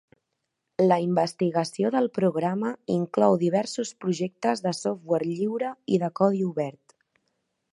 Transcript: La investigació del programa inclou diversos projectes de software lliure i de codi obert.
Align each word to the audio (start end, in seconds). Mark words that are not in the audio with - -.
La 0.85 0.95
investigació 1.07 1.91
del 1.95 2.07
programa 2.15 2.71
inclou 2.95 3.37
diversos 3.43 3.91
projectes 4.05 4.65
de 4.67 4.73
software 4.79 5.29
lliure 5.33 5.71
i 5.97 6.01
de 6.07 6.11
codi 6.23 6.45
obert. 6.49 6.99